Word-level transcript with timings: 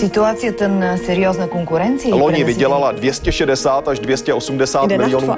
Ситуацията 0.00 0.68
на 0.68 0.96
сериозна 0.98 1.48
конкуренция. 1.48 2.14
Loni 2.14 2.44
vydělala 2.44 2.92
260 2.92 3.88
až 3.88 3.98
280 3.98 4.86
miljonů. 4.86 5.34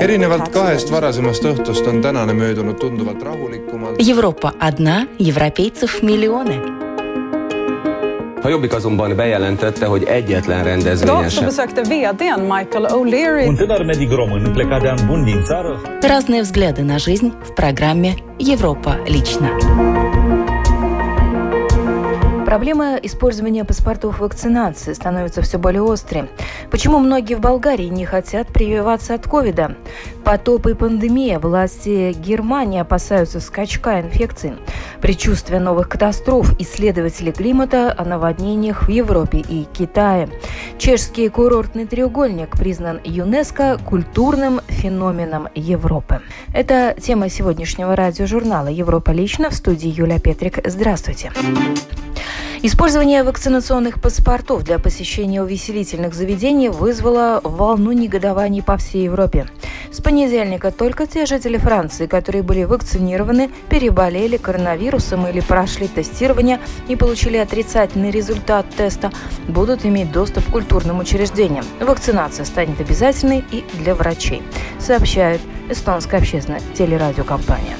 erinevalt 0.00 0.48
kahest 0.48 0.90
varasemast 0.90 1.44
õhtust 1.44 1.88
on 1.88 2.02
tänane 2.02 2.32
möödunud 2.32 2.78
tunduvalt 2.78 3.22
rahulikumalt. 3.22 3.96
Европа 4.10 4.52
одна, 4.60 5.06
европейцев 5.18 6.02
миллионы. 6.02 6.60
A 8.44 8.48
Jobbik 8.48 8.74
azonban 8.74 9.16
bejelentette, 9.16 9.86
hogy 9.86 10.02
egyetlen 10.04 10.64
rendezvényen 10.64 11.28
sem 11.28 11.48
vdn 11.48 12.40
Michael 12.40 12.86
O'Leary 12.92 13.46
bun 15.06 15.24
din 15.24 15.42
țară 15.44 15.80
Разные 16.02 16.42
взгляды 16.42 16.82
на 16.82 16.98
жизнь 16.98 17.32
в 17.42 17.54
программе 17.54 18.14
«Европа 18.38 18.96
лично». 19.06 19.48
Проблема 22.48 22.96
использования 23.02 23.62
паспортов 23.62 24.20
вакцинации 24.20 24.94
становится 24.94 25.42
все 25.42 25.58
более 25.58 25.84
острой. 25.84 26.30
Почему 26.70 26.98
многие 26.98 27.34
в 27.34 27.40
Болгарии 27.40 27.88
не 27.88 28.06
хотят 28.06 28.48
прививаться 28.48 29.12
от 29.12 29.28
ковида? 29.28 29.76
Потоп 30.24 30.66
и 30.66 30.72
пандемия. 30.72 31.40
Власти 31.40 32.14
Германии 32.14 32.80
опасаются 32.80 33.40
скачка 33.40 34.00
инфекций. 34.00 34.54
Предчувствие 35.02 35.60
новых 35.60 35.90
катастроф. 35.90 36.58
Исследователи 36.58 37.32
климата 37.32 37.94
о 37.94 38.06
наводнениях 38.06 38.84
в 38.84 38.88
Европе 38.88 39.44
и 39.46 39.64
Китае. 39.64 40.30
Чешский 40.78 41.28
курортный 41.28 41.84
треугольник 41.84 42.56
признан 42.56 42.98
ЮНЕСКО 43.04 43.78
культурным 43.84 44.62
феноменом 44.68 45.48
Европы. 45.54 46.22
Это 46.54 46.96
тема 46.98 47.28
сегодняшнего 47.28 47.94
радиожурнала 47.94 48.68
«Европа 48.68 49.10
лично» 49.10 49.50
в 49.50 49.54
студии 49.54 49.90
Юлия 49.90 50.18
Петрик. 50.18 50.60
Здравствуйте. 50.64 51.30
Использование 52.62 53.22
вакцинационных 53.22 54.00
паспортов 54.00 54.64
для 54.64 54.78
посещения 54.78 55.42
увеселительных 55.42 56.14
заведений 56.14 56.68
вызвало 56.68 57.40
волну 57.44 57.92
негодований 57.92 58.62
по 58.62 58.76
всей 58.76 59.04
Европе. 59.04 59.46
С 59.92 60.00
понедельника 60.00 60.70
только 60.70 61.06
те 61.06 61.24
жители 61.24 61.56
Франции, 61.56 62.06
которые 62.06 62.42
были 62.42 62.64
вакцинированы, 62.64 63.50
переболели 63.70 64.36
коронавирусом 64.36 65.26
или 65.26 65.40
прошли 65.40 65.88
тестирование 65.88 66.60
и 66.88 66.96
получили 66.96 67.36
отрицательный 67.36 68.10
результат 68.10 68.66
теста, 68.76 69.10
будут 69.48 69.84
иметь 69.84 70.12
доступ 70.12 70.44
к 70.46 70.52
культурным 70.52 70.98
учреждениям. 70.98 71.64
Вакцинация 71.80 72.44
станет 72.44 72.80
обязательной 72.80 73.44
и 73.50 73.64
для 73.74 73.94
врачей, 73.94 74.42
сообщает 74.78 75.40
эстонская 75.70 76.20
общественная 76.20 76.60
телерадиокомпания. 76.74 77.76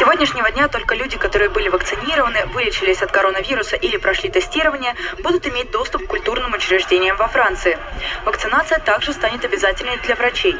Сегодняшнего 0.00 0.50
дня 0.50 0.66
только 0.68 0.94
люди, 0.94 1.18
которые 1.18 1.50
были 1.50 1.68
вакцинированы, 1.68 2.46
вылечились 2.54 3.02
от 3.02 3.12
коронавируса 3.12 3.76
или 3.76 3.98
прошли 3.98 4.30
тестирование, 4.30 4.94
будут 5.22 5.46
иметь 5.46 5.70
доступ 5.72 6.04
к 6.04 6.06
культурным 6.06 6.54
учреждениям 6.54 7.18
во 7.18 7.28
Франции. 7.28 7.76
Вакцинация 8.24 8.78
также 8.78 9.12
станет 9.12 9.44
обязательной 9.44 9.98
для 9.98 10.14
врачей. 10.14 10.56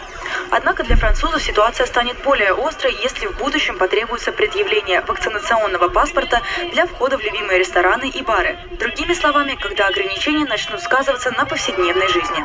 Однако 0.50 0.84
для 0.84 0.94
французов 0.96 1.42
ситуация 1.42 1.86
станет 1.86 2.18
более 2.22 2.52
острой, 2.52 2.94
если 3.02 3.28
в 3.28 3.38
будущем 3.38 3.78
потребуется 3.78 4.30
предъявление 4.30 5.00
вакцинационного 5.00 5.88
паспорта 5.88 6.42
для 6.72 6.84
входа 6.84 7.16
в 7.16 7.22
любимые 7.22 7.60
рестораны 7.60 8.10
и 8.10 8.22
бары. 8.22 8.58
Другими 8.78 9.14
словами, 9.14 9.56
когда 9.58 9.86
ограничения 9.86 10.44
начнут 10.44 10.82
сказываться 10.82 11.30
на 11.30 11.46
повседневной 11.46 12.08
жизни. 12.08 12.44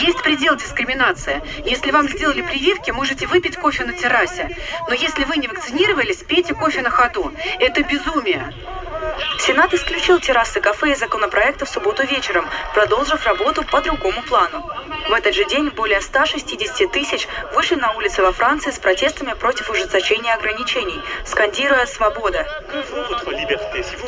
Есть 0.00 0.22
предел 0.22 0.56
дискриминации. 0.56 1.42
Если 1.64 1.90
вам 1.90 2.08
сделали 2.08 2.42
прививки, 2.42 2.90
можете 2.90 3.26
выпить 3.26 3.56
кофе 3.56 3.84
на 3.84 3.92
террасе. 3.92 4.48
Но 4.88 4.94
если 4.94 5.24
вы 5.24 5.36
не 5.36 5.48
вакцинировались, 5.48 6.18
пейте 6.18 6.54
кофе 6.54 6.82
на 6.82 6.90
ходу. 6.90 7.32
Это 7.58 7.82
безумие. 7.82 8.52
Сенат 9.38 9.72
исключил 9.74 10.20
террасы 10.20 10.60
кафе 10.60 10.92
из 10.92 11.00
законопроекта 11.00 11.64
в 11.64 11.68
субботу 11.68 12.04
вечером, 12.04 12.46
продолжив 12.74 13.24
работу 13.26 13.62
по 13.64 13.80
другому 13.80 14.22
плану. 14.22 14.62
В 15.08 15.12
этот 15.12 15.34
же 15.34 15.44
день 15.46 15.68
более 15.70 16.00
160 16.00 16.92
тысяч 16.92 17.26
вышли 17.54 17.74
на 17.74 17.92
улицы 17.92 18.22
во 18.22 18.32
Франции 18.32 18.70
с 18.70 18.78
протестами 18.78 19.32
против 19.32 19.70
ужесточения 19.70 20.34
ограничений, 20.34 21.00
скандируя 21.24 21.86
«Свобода». 21.86 22.46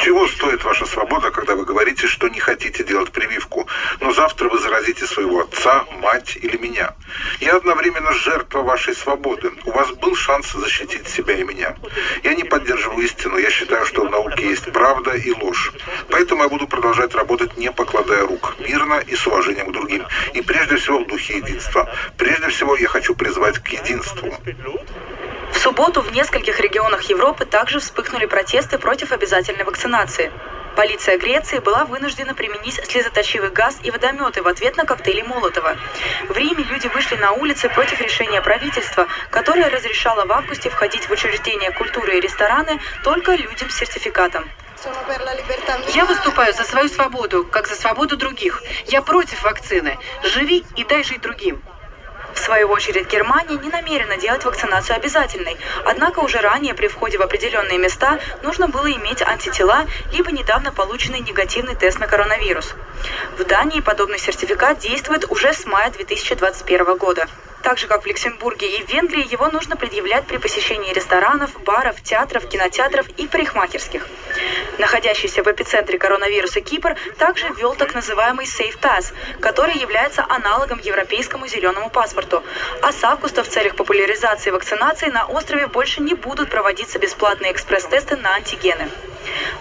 Чего 0.01 0.29
стоит 0.29 0.63
ваша 0.65 0.87
свобода, 0.87 1.31
когда 1.31 1.55
вы 1.55 1.65
говорите, 1.65 2.07
что 2.07 2.29
не 2.29 2.41
хотите 2.41 2.85
делать 2.85 3.11
прививку, 3.11 3.67
но 4.01 4.13
завтра 4.13 4.49
вы 4.49 4.59
заразите 4.59 5.07
своего 5.07 5.41
отца, 5.41 5.85
мать 6.01 6.37
или 6.41 6.57
меня? 6.57 6.95
Я 7.41 7.57
одновременно 7.57 8.13
жертва 8.13 8.63
вашей 8.63 8.95
свободы. 8.95 9.53
У 9.65 9.71
вас 9.73 9.91
был 9.93 10.15
шанс 10.15 10.53
защитить 10.53 11.09
себя 11.09 11.35
и 11.35 11.45
меня. 11.45 11.77
Я 12.23 12.35
не 12.35 12.45
поддерживаю 12.45 13.05
истину. 13.05 13.39
Я 13.39 13.51
считаю, 13.51 13.87
что 13.87 14.07
в 14.07 14.11
науке 14.11 14.49
есть 14.49 14.71
правда 14.73 15.13
и 15.13 15.33
ложь. 15.33 15.73
Поэтому 16.11 16.43
я 16.43 16.49
буду 16.49 16.67
продолжать 16.67 17.15
работать, 17.15 17.57
не 17.57 17.71
покладая 17.73 18.27
рук, 18.27 18.57
мирно 18.59 19.03
и 19.07 19.15
с 19.17 19.27
уважением 19.27 19.69
к 19.69 19.73
другим. 19.73 20.07
И 20.35 20.43
прежде 20.43 20.77
всего 20.83 20.99
в 20.99 21.07
духе 21.07 21.39
единства. 21.39 21.89
Прежде 22.17 22.49
всего 22.49 22.77
я 22.77 22.89
хочу 22.89 23.15
призвать 23.15 23.59
к 23.59 23.69
единству. 23.69 24.35
В 25.53 25.59
субботу 25.59 26.03
в 26.03 26.13
нескольких 26.13 26.59
регионах 26.61 27.03
Европы 27.03 27.45
также 27.45 27.79
вспыхнули 27.79 28.27
протесты 28.27 28.79
против 28.79 29.13
обязательной 29.13 29.65
вакцинации. 29.65 30.31
Полиция 30.75 31.19
Греции 31.19 31.59
была 31.59 31.85
вынуждена 31.85 32.35
применить 32.35 32.81
слезоточивый 32.89 33.51
газ 33.51 33.79
и 33.83 33.91
водометы 33.91 34.43
в 34.43 34.49
ответ 34.49 34.77
на 34.79 34.87
коктейли 34.87 35.21
Молотова. 35.21 35.77
В 36.31 36.37
Риме 36.37 36.65
люди 36.65 36.87
вышли 36.89 37.17
на 37.17 37.33
улицы 37.33 37.69
против 37.69 38.01
решения 38.01 38.41
правительства, 38.41 39.07
которое 39.31 39.69
разрешало 39.69 40.25
в 40.25 40.33
августе 40.33 40.71
входить 40.71 41.09
в 41.09 41.13
учреждения 41.13 41.71
культуры 41.73 42.17
и 42.17 42.21
рестораны 42.21 42.81
только 43.05 43.35
людям 43.35 43.69
с 43.69 43.77
сертификатом. 43.77 44.49
Я 45.95 46.05
выступаю 46.07 46.53
за 46.53 46.65
свою 46.65 46.89
свободу, 46.89 47.45
как 47.45 47.69
за 47.69 47.77
свободу 47.77 48.17
других. 48.17 48.63
Я 48.87 49.01
против 49.03 49.43
вакцины. 49.45 49.97
Живи 50.25 50.65
и 50.75 50.85
дай 50.85 51.05
жить 51.05 51.21
другим. 51.21 51.63
В 52.35 52.39
свою 52.39 52.69
очередь, 52.69 53.09
Германия 53.09 53.59
не 53.59 53.69
намерена 53.69 54.17
делать 54.17 54.45
вакцинацию 54.45 54.97
обязательной. 54.97 55.57
Однако 55.85 56.21
уже 56.21 56.39
ранее 56.39 56.75
при 56.75 56.89
входе 56.89 57.19
в 57.19 57.23
определенные 57.23 57.79
места 57.79 58.19
нужно 58.43 58.69
было 58.69 58.91
иметь 58.91 59.23
антитела, 59.23 59.87
либо 60.13 60.33
недавно 60.33 60.73
полученный 60.73 61.21
негативный 61.21 61.77
тест 61.77 62.01
на 62.01 62.09
коронавирус. 62.09 62.75
В 63.39 63.45
Дании 63.45 63.81
подобный 63.81 64.19
сертификат 64.19 64.79
действует 64.79 65.31
уже 65.31 65.53
с 65.53 65.67
мая 65.67 65.91
2021 65.91 66.97
года. 66.97 67.29
Так 67.63 67.79
же, 67.79 67.87
как 67.87 68.03
в 68.03 68.07
Люксембурге 68.07 68.79
и 68.79 68.83
в 68.83 68.89
Венгрии, 68.89 69.31
его 69.31 69.49
нужно 69.49 69.77
предъявлять 69.77 70.27
при 70.27 70.39
посещении 70.39 70.93
ресторанов, 70.93 71.63
баров, 71.63 72.03
театров, 72.03 72.49
кинотеатров 72.49 73.09
и 73.17 73.29
парикмахерских. 73.29 74.07
Находящийся 74.79 75.43
в 75.45 75.47
эпицентре 75.47 75.97
коронавируса 75.97 76.61
Кипр 76.61 76.97
также 77.19 77.49
ввел 77.51 77.75
так 77.75 77.95
называемый 77.95 78.47
Safe 78.47 78.79
Pass, 78.81 79.13
который 79.41 79.77
является 79.77 80.27
аналогом 80.29 80.81
европейскому 80.83 81.47
зеленому 81.47 81.89
паспорту. 81.89 82.43
А 82.83 82.93
с 82.93 83.05
августа 83.05 83.45
в 83.45 83.49
целях 83.49 83.77
популяризации 83.77 84.51
вакцинации 84.51 85.11
на 85.11 85.27
острове 85.27 85.69
больше 85.69 86.03
не 86.03 86.15
будут 86.15 86.51
проводиться 86.51 86.99
бесплатные 86.99 87.53
экспресс-тесты 87.53 88.17
на 88.17 88.35
антигены. 88.35 88.89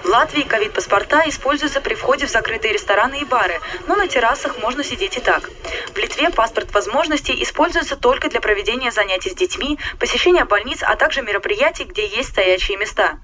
В 0.03 0.07
Латвии 0.07 0.41
ковид-паспорта 0.41 1.23
используются 1.27 1.81
при 1.81 1.95
входе 1.95 2.25
в 2.25 2.29
закрытые 2.29 2.73
рестораны 2.73 3.19
и 3.19 3.25
бары, 3.25 3.59
но 3.87 3.95
на 3.95 4.07
террасах 4.07 4.57
можно 4.57 4.83
сидеть 4.83 5.17
и 5.17 5.19
так. 5.19 5.49
В 5.93 5.97
Литве 5.97 6.29
паспорт 6.29 6.73
возможностей 6.73 7.41
используется 7.43 7.95
только 7.95 8.29
для 8.29 8.41
проведения 8.41 8.91
занятий 8.91 9.29
с 9.29 9.35
детьми, 9.35 9.77
посещения 9.99 10.45
больниц, 10.45 10.79
а 10.81 10.95
также 10.95 11.21
мероприятий, 11.21 11.83
где 11.83 12.07
есть 12.07 12.29
стоячие 12.29 12.77
места. 12.77 13.17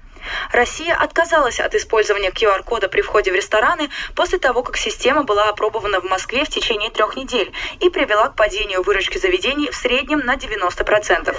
Россия 0.52 0.94
отказалась 0.94 1.60
от 1.60 1.74
использования 1.74 2.30
QR-кода 2.30 2.88
при 2.88 3.00
входе 3.00 3.32
в 3.32 3.34
рестораны 3.34 3.90
после 4.14 4.38
того, 4.38 4.62
как 4.62 4.76
система 4.76 5.24
была 5.24 5.48
опробована 5.48 6.00
в 6.00 6.04
Москве 6.04 6.44
в 6.44 6.48
течение 6.48 6.90
трех 6.90 7.16
недель 7.16 7.52
и 7.80 7.88
привела 7.88 8.28
к 8.28 8.36
падению 8.36 8.82
выручки 8.82 9.18
заведений 9.18 9.70
в 9.70 9.76
среднем 9.76 10.20
на 10.20 10.36
90%. 10.36 11.36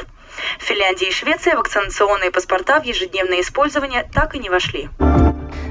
В 0.59 0.63
Финляндии 0.63 1.07
и 1.07 1.11
Швеции 1.11 1.51
вакцинационные 1.51 2.31
паспорта 2.31 2.79
в 2.79 2.83
ежедневное 2.83 3.41
использование 3.41 4.09
так 4.13 4.35
и 4.35 4.39
не 4.39 4.49
вошли. 4.49 4.89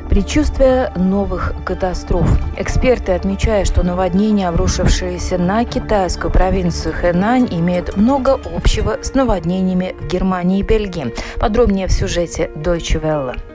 Предчувствие 0.09 0.91
новых 0.97 1.53
катастроф. 1.65 2.27
Эксперты 2.57 3.13
отмечают, 3.13 3.69
что 3.69 3.83
наводнения, 3.83 4.49
обрушившиеся 4.49 5.37
на 5.37 5.65
китайскую 5.65 6.33
провинцию 6.33 6.95
Хэнань, 6.95 7.49
имеют 7.51 7.97
много 7.97 8.41
общего 8.57 8.99
с 9.03 9.15
наводнениями 9.15 9.95
в 10.01 10.07
Германии 10.07 10.61
и 10.61 10.63
Бельгии. 10.63 11.15
Подробнее 11.39 11.89
в 11.89 11.93
сюжете 11.93 12.51
Deutsche 12.57 13.01
Welle. 13.01 13.48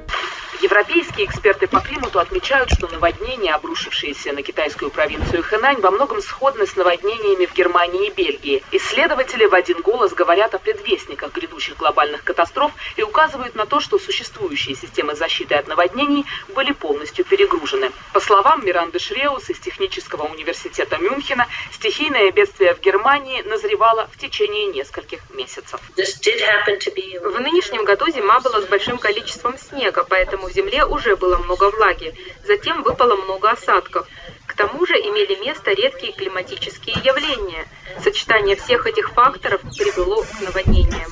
Европейские 0.63 1.25
эксперты 1.25 1.67
по 1.67 1.81
климату 1.81 2.19
отмечают, 2.19 2.69
что 2.71 2.87
наводнения, 2.87 3.53
обрушившиеся 3.53 4.31
на 4.31 4.43
китайскую 4.43 4.91
провинцию 4.91 5.43
Хэнань, 5.43 5.81
во 5.81 5.91
многом 5.91 6.21
сходны 6.21 6.65
с 6.65 6.77
наводнениями 6.77 7.45
в 7.47 7.53
Германии 7.53 8.07
и 8.07 8.11
Бельгии. 8.11 8.63
Исследователи 8.71 9.45
в 9.45 9.53
один 9.53 9.81
голос 9.81 10.13
говорят 10.13 10.55
о 10.55 10.59
предвестниках 10.59 11.33
грядущих 11.33 11.75
глобальных 11.75 12.23
катастроф 12.23 12.71
и 12.95 13.03
указывают 13.03 13.55
на 13.55 13.65
то, 13.65 13.81
что 13.81 13.99
существующие 13.99 14.77
системы 14.77 15.15
защиты 15.15 15.55
от 15.55 15.67
наводнений 15.67 16.23
были 16.55 16.71
полностью 16.71 17.25
перегружены. 17.25 17.91
По 18.13 18.21
словам 18.21 18.65
Миранды 18.65 18.99
Шреус 18.99 19.49
из 19.49 19.59
Технического 19.59 20.23
университета 20.27 20.97
Мюнхена, 20.97 21.45
стихийное 21.73 22.31
бедствие 22.31 22.73
в 22.73 22.79
Германии 22.79 23.41
назревало 23.41 24.07
в 24.13 24.17
течение 24.17 24.67
нескольких 24.67 25.29
месяцев. 25.31 25.81
В 25.97 27.39
нынешнем 27.41 27.83
году 27.83 28.09
зима 28.09 28.39
была 28.39 28.61
с 28.61 28.65
большим 28.65 28.97
количеством 28.97 29.57
снега, 29.57 30.05
поэтому 30.07 30.52
земле 30.53 30.85
уже 30.85 31.15
было 31.15 31.37
много 31.37 31.69
влаги. 31.71 32.13
Затем 32.45 32.83
выпало 32.83 33.15
много 33.15 33.51
осадков. 33.51 34.07
К 34.45 34.55
тому 34.55 34.85
же 34.85 34.93
имели 34.93 35.35
место 35.43 35.71
редкие 35.71 36.13
климатические 36.13 36.95
явления. 37.03 37.67
Сочетание 38.03 38.55
всех 38.55 38.85
этих 38.85 39.11
факторов 39.11 39.61
привело 39.61 40.23
к 40.23 40.41
наводнениям. 40.41 41.11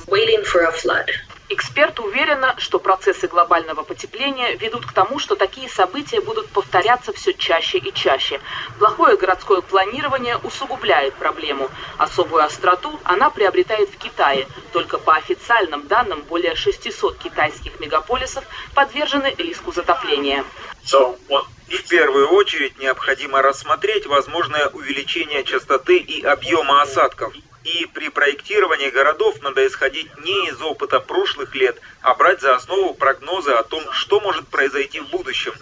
Эксперты 1.52 2.00
уверены, 2.00 2.54
что 2.56 2.78
процессы 2.78 3.28
глобального 3.28 3.82
потепления 3.82 4.56
ведут 4.56 4.86
к 4.86 4.92
тому, 4.92 5.18
что 5.18 5.36
такие 5.36 5.68
события 5.68 6.22
будут 6.22 6.48
повторяться 6.48 7.12
все 7.12 7.34
чаще 7.34 7.76
и 7.76 7.92
чаще. 7.92 8.40
Плохое 8.78 9.18
городское 9.18 9.60
планирование 9.60 10.38
усугубляет 10.38 11.12
проблему. 11.12 11.68
Особую 11.98 12.42
остроту 12.42 12.98
она 13.04 13.28
приобретает 13.28 13.90
в 13.90 13.98
Китае. 13.98 14.48
Только 14.72 14.96
по 14.96 15.14
официальным 15.14 15.86
данным 15.88 16.22
более 16.22 16.54
600 16.56 17.18
китайских 17.18 17.78
мегаполисов 17.80 18.44
подвержены 18.74 19.34
риску 19.36 19.72
затопления. 19.72 20.46
В 20.82 21.88
первую 21.90 22.28
очередь 22.30 22.78
необходимо 22.78 23.42
рассмотреть 23.42 24.06
возможное 24.06 24.68
увеличение 24.68 25.44
частоты 25.44 25.98
и 25.98 26.24
объема 26.24 26.80
осадков. 26.80 27.34
И 27.64 27.86
при 27.86 28.08
проектировании 28.08 28.90
городов 28.90 29.40
надо 29.42 29.66
исходить 29.66 30.08
не 30.18 30.48
из 30.48 30.60
опыта 30.60 30.98
прошлых 30.98 31.54
лет, 31.54 31.80
а 32.00 32.14
брать 32.14 32.40
за 32.40 32.56
основу 32.56 32.94
прогнозы 32.94 33.52
о 33.52 33.62
том, 33.62 33.82
что 33.92 34.20
может 34.20 34.48
произойти 34.48 34.98
в 35.00 35.08
будущем. 35.10 35.52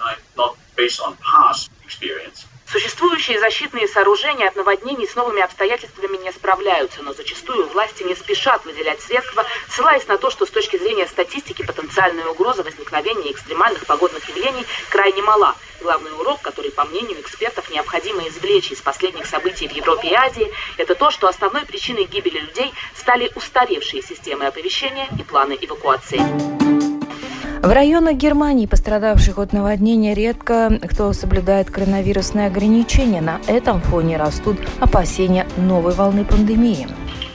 Существующие 2.70 3.40
защитные 3.40 3.88
сооружения 3.88 4.46
от 4.46 4.54
наводнений 4.54 5.08
с 5.08 5.16
новыми 5.16 5.42
обстоятельствами 5.42 6.16
не 6.18 6.30
справляются, 6.30 7.02
но 7.02 7.12
зачастую 7.12 7.66
власти 7.66 8.04
не 8.04 8.14
спешат 8.14 8.64
выделять 8.64 9.00
средства, 9.00 9.44
ссылаясь 9.68 10.06
на 10.06 10.18
то, 10.18 10.30
что 10.30 10.46
с 10.46 10.50
точки 10.50 10.76
зрения 10.76 11.08
статистики 11.08 11.64
потенциальная 11.64 12.26
угроза 12.26 12.62
возникновения 12.62 13.32
экстремальных 13.32 13.86
погодных 13.86 14.28
явлений 14.28 14.64
крайне 14.88 15.20
мала. 15.20 15.56
Главный 15.80 16.12
урок, 16.12 16.42
который, 16.42 16.70
по 16.70 16.84
мнению 16.84 17.20
экспертов, 17.20 17.68
необходимо 17.70 18.28
извлечь 18.28 18.70
из 18.70 18.80
последних 18.80 19.26
событий 19.26 19.66
в 19.66 19.72
Европе 19.72 20.08
и 20.08 20.14
Азии, 20.14 20.52
это 20.76 20.94
то, 20.94 21.10
что 21.10 21.26
основной 21.26 21.66
причиной 21.66 22.04
гибели 22.04 22.38
людей 22.38 22.72
стали 22.94 23.32
устаревшие 23.34 24.02
системы 24.02 24.46
оповещения 24.46 25.08
и 25.18 25.24
планы 25.24 25.58
эвакуации. 25.60 26.59
В 27.62 27.70
районах 27.70 28.14
Германии, 28.14 28.64
пострадавших 28.64 29.36
от 29.36 29.52
наводнения, 29.52 30.14
редко 30.14 30.80
кто 30.90 31.12
соблюдает 31.12 31.70
коронавирусные 31.70 32.46
ограничения. 32.46 33.20
На 33.20 33.38
этом 33.46 33.82
фоне 33.82 34.16
растут 34.16 34.56
опасения 34.80 35.46
новой 35.58 35.92
волны 35.92 36.24
пандемии. 36.24 36.88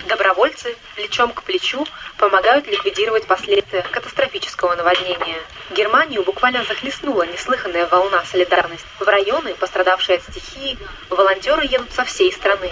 Добровольцы 0.10 0.76
плечом 0.96 1.32
к 1.32 1.44
плечу 1.44 1.86
помогают 2.18 2.66
ликвидировать 2.66 3.28
последствия 3.28 3.84
катастрофического 3.92 4.76
наводнения. 4.76 5.38
Германию 5.78 6.24
буквально 6.24 6.64
захлестнула 6.64 7.28
неслыханная 7.28 7.86
волна 7.86 8.24
солидарности. 8.26 8.88
В 9.00 9.08
районы, 9.08 9.54
пострадавшие 9.54 10.18
от 10.18 10.24
стихии, 10.24 10.80
волонтеры 11.12 11.66
едут 11.66 11.92
со 11.92 12.04
всей 12.04 12.32
страны. 12.32 12.72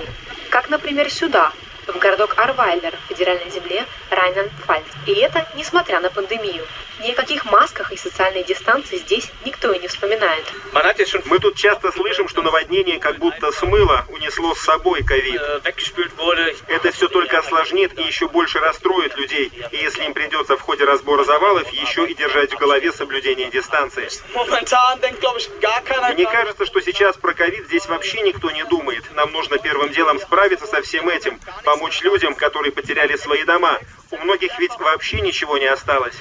Как, 0.49 0.71
например, 0.71 1.11
сюда, 1.11 1.51
в 1.87 1.97
городок 1.97 2.35
Арвайлер, 2.37 2.93
федеральной 3.09 3.49
земле 3.49 3.85
Райнланд-Пфальц. 4.09 4.85
И 5.05 5.13
это 5.13 5.47
несмотря 5.55 5.99
на 5.99 6.09
пандемию. 6.09 6.65
Ни 6.99 7.11
о 7.11 7.15
каких 7.15 7.45
масках 7.45 7.91
и 7.91 7.97
социальной 7.97 8.43
дистанции 8.43 8.97
здесь 8.97 9.29
никто 9.45 9.71
и 9.71 9.79
не 9.79 9.87
вспоминает. 9.87 10.45
Мы 11.25 11.39
тут 11.39 11.55
часто 11.55 11.91
слышим, 11.91 12.27
что 12.27 12.43
наводнение 12.43 12.99
как 12.99 13.17
будто 13.17 13.51
смыло, 13.51 14.05
унесло 14.09 14.53
с 14.53 14.59
собой 14.59 15.03
ковид. 15.03 15.41
Это 16.67 16.91
все 16.91 17.07
только 17.07 17.39
осложнит 17.39 17.97
и 17.97 18.03
еще 18.03 18.27
больше 18.27 18.59
расстроит 18.59 19.17
людей. 19.17 19.51
И 19.71 19.77
если 19.77 20.05
им 20.05 20.13
придется 20.13 20.55
в 20.55 20.61
ходе 20.61 20.85
разбора 20.85 21.23
завалов 21.23 21.67
еще 21.73 22.05
и 22.05 22.13
держать 22.13 22.53
в 22.53 22.57
голове 22.57 22.91
соблюдение 22.91 23.49
дистанции. 23.49 24.07
Мне 26.13 26.25
кажется, 26.27 26.65
что 26.65 26.79
сейчас 26.81 27.17
про 27.17 27.33
ковид 27.33 27.65
здесь 27.65 27.87
вообще 27.87 28.21
никто 28.21 28.51
не 28.51 28.63
думает. 28.65 29.03
Нам 29.15 29.31
нужно 29.31 29.57
первым 29.57 29.89
делом 29.91 30.19
справиться 30.19 30.67
со 30.67 30.81
всем 30.81 31.09
этим, 31.09 31.39
помочь 31.73 32.01
людям, 32.03 32.35
которые 32.35 32.71
потеряли 32.71 33.15
свои 33.15 33.43
дома. 33.45 33.79
У 34.13 34.17
многих 34.17 34.59
ведь 34.59 34.77
вообще 34.77 35.21
ничего 35.21 35.57
не 35.57 35.65
осталось. 35.65 36.13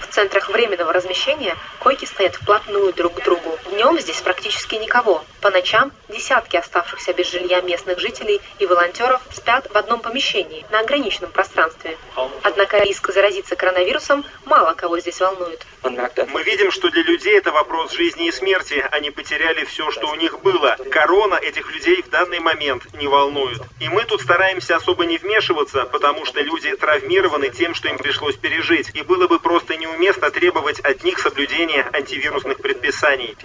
В 0.00 0.14
центрах 0.14 0.50
временного 0.50 0.92
размещения 0.92 1.56
койки 1.78 2.04
стоят 2.04 2.34
вплотную 2.34 2.92
друг 2.92 3.14
к 3.14 3.24
другу. 3.24 3.58
Днем 3.70 3.98
здесь 3.98 4.20
практически 4.20 4.74
никого. 4.74 5.24
По 5.40 5.50
ночам 5.50 5.90
десятки 6.10 6.56
оставшихся 6.56 7.14
без 7.14 7.30
жилья 7.30 7.62
местных 7.62 7.98
жителей 7.98 8.42
и 8.58 8.66
волонтеров 8.66 9.22
спят 9.30 9.68
в 9.72 9.76
одном 9.76 10.00
помещении 10.00 10.66
на 10.70 10.80
ограниченном 10.80 11.32
пространстве. 11.32 11.96
Однако 12.42 12.78
риск 12.80 13.10
заразиться 13.10 13.56
коронавирусом 13.56 14.22
мало 14.44 14.74
кого 14.74 15.00
здесь 15.00 15.18
волнует. 15.18 15.64
Мы 15.82 16.42
видим, 16.42 16.70
что 16.70 16.90
для 16.90 17.02
людей 17.02 17.38
это 17.38 17.50
вопрос 17.50 17.92
жизни 17.92 18.28
и 18.28 18.32
смерти. 18.32 18.86
Они 18.90 19.10
потеряли 19.10 19.64
все, 19.64 19.90
что 19.90 20.08
у 20.08 20.14
них 20.14 20.40
было. 20.40 20.76
Корона 20.90 21.36
этих 21.36 21.72
людей 21.72 22.02
в 22.02 22.10
данный 22.10 22.38
момент 22.40 22.82
не 22.94 23.06
волнует. 23.06 23.62
И 23.80 23.88
мы 23.88 24.04
тут 24.04 24.20
стараемся 24.20 24.76
особо 24.76 25.06
не 25.06 25.16
вмешиваться, 25.16 25.86
потому 25.86 26.26
что 26.26 26.42
люди 26.42 26.76
травмированы 26.82 27.48
тем, 27.48 27.74
что 27.74 27.88
им 27.88 27.96
пришлось 27.96 28.34
пережить. 28.34 28.90
И 28.94 29.02
было 29.02 29.28
бы 29.28 29.38
просто 29.38 29.76
неуместно 29.76 30.30
требовать 30.30 30.80
от 30.80 31.04
них 31.04 31.18
соблюдения 31.20 31.88
антивирусных 31.92 32.58
предписаний. 32.58 33.36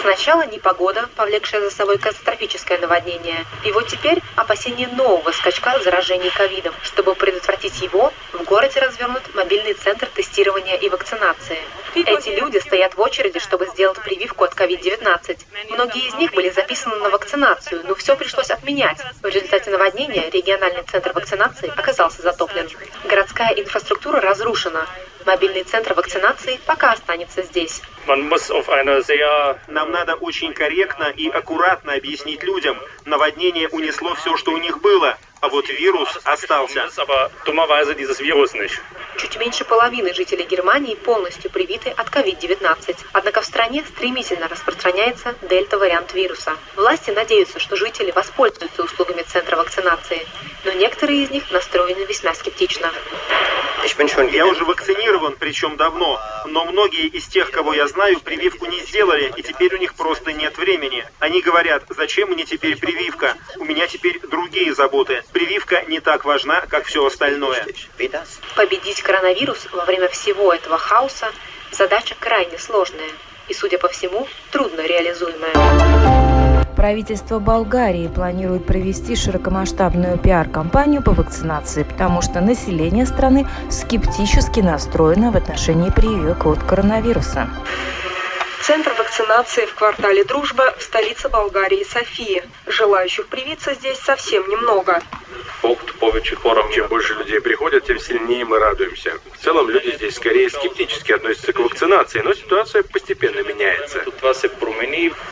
Сначала 0.00 0.46
непогода, 0.46 1.08
повлекшая 1.16 1.60
за 1.62 1.70
собой 1.70 1.98
катастрофическое 1.98 2.78
наводнение. 2.78 3.44
И 3.64 3.72
вот 3.72 3.88
теперь 3.88 4.22
опасение 4.36 4.86
нового 4.88 5.32
скачка 5.32 5.80
заражений 5.80 6.30
ковидом. 6.30 6.72
Чтобы 6.82 7.16
предотвратить 7.16 7.82
его, 7.82 8.12
в 8.32 8.44
городе 8.44 8.78
развернут 8.78 9.34
мобильный 9.34 9.74
центр 9.74 10.06
тестирования 10.06 10.76
и 10.76 10.88
вакцинации. 10.88 11.58
Эти 11.96 12.28
люди 12.28 12.58
стоят 12.58 12.94
в 12.94 13.00
очереди, 13.00 13.40
чтобы 13.40 13.66
сделать 13.66 14.00
прививку 14.00 14.44
от 14.44 14.54
COVID-19. 14.54 15.38
Многие 15.70 16.06
из 16.06 16.14
них 16.14 16.32
были 16.32 16.50
записаны 16.50 16.96
на 16.96 17.10
вакцинацию, 17.10 17.82
но 17.88 17.96
все 17.96 18.14
пришлось 18.14 18.50
отменять. 18.50 18.98
В 19.20 19.26
результате 19.26 19.70
наводнения 19.70 20.30
региональный 20.30 20.84
центр 20.84 21.12
вакцинации 21.12 21.68
оказался 21.68 21.87
затоплен. 22.22 22.68
Городская 23.04 23.50
инфраструктура 23.50 24.20
разрушена. 24.20 24.86
Мобильный 25.28 25.62
центр 25.62 25.92
вакцинации 25.92 26.58
пока 26.64 26.92
останется 26.92 27.42
здесь. 27.42 27.82
Нам 29.66 29.90
надо 29.90 30.14
очень 30.14 30.54
корректно 30.54 31.12
и 31.14 31.28
аккуратно 31.28 31.92
объяснить 31.92 32.42
людям. 32.42 32.78
Наводнение 33.04 33.68
унесло 33.68 34.14
все, 34.14 34.38
что 34.38 34.52
у 34.52 34.56
них 34.56 34.80
было, 34.80 35.18
а 35.40 35.48
вот 35.50 35.68
вирус 35.68 36.18
остался. 36.24 36.88
Чуть 39.18 39.36
меньше 39.38 39.66
половины 39.66 40.14
жителей 40.14 40.44
Германии 40.44 40.94
полностью 40.94 41.50
привиты 41.50 41.90
от 41.90 42.08
COVID-19. 42.08 42.96
Однако 43.12 43.42
в 43.42 43.44
стране 43.44 43.84
стремительно 43.86 44.48
распространяется 44.48 45.34
дельта-вариант 45.42 46.14
вируса. 46.14 46.56
Власти 46.74 47.10
надеются, 47.10 47.58
что 47.58 47.76
жители 47.76 48.12
воспользуются 48.12 48.82
услугами 48.82 49.20
центра 49.20 49.56
вакцинации, 49.56 50.26
но 50.64 50.72
некоторые 50.72 51.24
из 51.24 51.30
них 51.30 51.50
настроены 51.50 52.06
весьма 52.06 52.32
скептично. 52.34 52.90
Я 54.32 54.46
уже 54.46 54.64
вакцинирован, 54.64 55.36
причем 55.38 55.76
давно, 55.76 56.20
но 56.46 56.64
многие 56.64 57.06
из 57.06 57.26
тех, 57.26 57.50
кого 57.50 57.74
я 57.74 57.88
знаю, 57.88 58.20
прививку 58.20 58.66
не 58.66 58.80
сделали, 58.80 59.32
и 59.36 59.42
теперь 59.42 59.74
у 59.74 59.78
них 59.78 59.94
просто 59.94 60.32
нет 60.32 60.56
времени. 60.56 61.04
Они 61.18 61.42
говорят, 61.42 61.82
зачем 61.88 62.30
мне 62.30 62.44
теперь 62.44 62.78
прививка? 62.78 63.36
У 63.56 63.64
меня 63.64 63.86
теперь 63.88 64.20
другие 64.20 64.72
заботы. 64.72 65.24
Прививка 65.32 65.82
не 65.88 66.00
так 66.00 66.24
важна, 66.24 66.60
как 66.68 66.86
все 66.86 67.04
остальное. 67.04 67.66
Победить 68.54 69.02
коронавирус 69.02 69.66
во 69.72 69.84
время 69.84 70.08
всего 70.08 70.52
этого 70.52 70.78
хаоса– 70.78 71.32
задача 71.70 72.14
крайне 72.18 72.58
сложная 72.58 73.10
и, 73.48 73.54
судя 73.54 73.78
по 73.78 73.88
всему, 73.88 74.28
трудно 74.50 74.80
реализуемая. 74.86 76.47
Правительство 76.78 77.40
Болгарии 77.40 78.06
планирует 78.06 78.64
провести 78.64 79.16
широкомасштабную 79.16 80.16
пиар-кампанию 80.16 81.02
по 81.02 81.10
вакцинации, 81.10 81.82
потому 81.82 82.22
что 82.22 82.40
население 82.40 83.04
страны 83.04 83.48
скептически 83.68 84.60
настроено 84.60 85.32
в 85.32 85.36
отношении 85.36 85.90
прививок 85.90 86.46
от 86.46 86.62
коронавируса. 86.62 87.50
Центр 88.62 88.92
вакцинации 88.96 89.66
в 89.66 89.74
квартале 89.74 90.22
Дружба 90.22 90.72
в 90.78 90.82
столице 90.82 91.28
Болгарии 91.28 91.82
София. 91.82 92.44
Желающих 92.68 93.26
привиться 93.26 93.74
здесь 93.74 93.98
совсем 93.98 94.48
немного. 94.48 95.02
Чем 96.70 96.86
больше 96.86 97.14
людей 97.14 97.40
приходят, 97.40 97.86
тем 97.86 97.98
сильнее 97.98 98.44
мы 98.44 98.60
радуемся. 98.60 99.14
В 99.38 99.44
целом 99.44 99.70
люди 99.70 99.92
здесь 99.92 100.16
скорее 100.16 100.50
скептически 100.50 101.12
относятся 101.12 101.52
к 101.52 101.60
вакцинации, 101.60 102.20
но 102.20 102.34
ситуация 102.34 102.82
постепенно 102.82 103.40
меняется. 103.40 104.02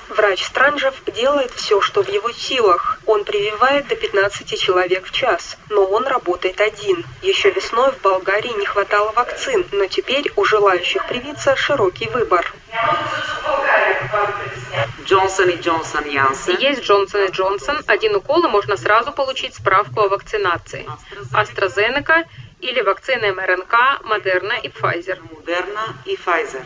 Врач 0.09 0.45
Странжев 0.45 0.95
делает 1.13 1.51
все, 1.51 1.81
что 1.81 2.05
в 2.05 2.09
его 2.09 2.31
силах. 2.31 3.01
Он 3.05 3.25
прививает 3.25 3.89
до 3.89 3.97
15 3.97 4.61
человек 4.61 5.07
в 5.07 5.11
час, 5.11 5.59
но 5.71 5.85
он 5.85 6.07
работает 6.07 6.61
один. 6.61 7.05
Еще 7.21 7.51
весной 7.51 7.91
в 7.91 8.01
Болгарии 8.01 8.57
не 8.57 8.67
хватало 8.67 9.11
вакцин, 9.11 9.67
но 9.73 9.87
теперь 9.87 10.31
у 10.37 10.45
желающих 10.45 11.07
привиться 11.09 11.57
широкий 11.57 12.09
выбор. 12.09 12.55
Джонсон 15.05 15.51
и 15.51 15.57
Джонсон 15.57 16.05
Янсен. 16.05 16.57
Есть 16.59 16.83
Джонсон 16.83 17.25
и 17.25 17.31
Джонсон. 17.31 17.79
Один 17.87 18.17
укол, 18.17 18.45
и 18.45 18.49
можно 18.49 18.77
сразу 18.77 19.13
получить 19.13 19.55
справку 19.55 20.01
о 20.03 20.09
вакцинации. 20.09 20.89
AstraZeneca 21.33 22.25
или 22.67 22.81
вакцины 22.81 23.33
МРНК, 23.33 23.75
Модерна 24.03 24.55
и 24.63 24.69
Pfizer. 24.69 25.19
Модерна 25.31 25.95
и 26.05 26.17
Pfizer. 26.17 26.65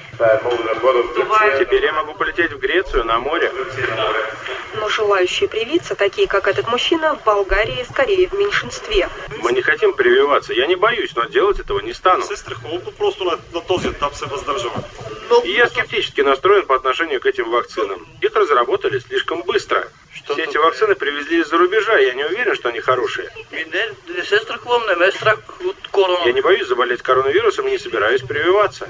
Теперь 1.58 1.84
я 1.84 1.92
могу 1.92 2.14
полететь 2.14 2.52
в 2.52 2.58
Грецию 2.58 3.04
на 3.04 3.18
море. 3.18 3.52
Но 4.74 4.88
желающие 4.88 5.48
привиться, 5.48 5.94
такие 5.94 6.26
как 6.26 6.48
этот 6.48 6.68
мужчина, 6.68 7.16
в 7.16 7.24
Болгарии 7.24 7.84
скорее 7.90 8.28
в 8.28 8.32
меньшинстве. 8.32 9.08
Мы 9.42 9.52
не 9.52 9.62
хотим 9.62 9.94
прививаться. 9.94 10.54
Я 10.54 10.66
не 10.66 10.76
боюсь, 10.76 11.14
но 11.14 11.24
делать 11.24 11.60
этого 11.60 11.80
не 11.80 11.92
стану. 11.92 12.24
просто 12.96 13.24
на, 13.24 13.38
на 13.52 13.60
този 13.60 13.88
етап 13.88 14.14
се 14.14 14.26
въздържам. 14.26 14.72
И 15.44 15.52
я 15.52 15.68
скептически 15.68 16.22
настроен 16.22 16.66
по 16.66 16.74
отношению 16.74 17.20
к 17.20 17.26
этим 17.26 17.50
вакцинам. 17.50 18.06
Их 18.20 18.34
разработали 18.34 18.98
слишком 18.98 19.42
быстро. 19.42 19.88
Все 20.24 20.42
эти 20.42 20.56
вакцины 20.56 20.94
привезли 20.94 21.40
из-за 21.40 21.56
рубежа, 21.56 21.98
я 21.98 22.14
не 22.14 22.24
уверен, 22.24 22.54
что 22.54 22.68
они 22.68 22.80
хорошие. 22.80 23.30
Я 26.24 26.32
не 26.32 26.40
боюсь 26.40 26.66
заболеть 26.66 27.02
коронавирусом 27.02 27.68
и 27.68 27.72
не 27.72 27.78
собираюсь 27.78 28.22
прививаться. 28.22 28.88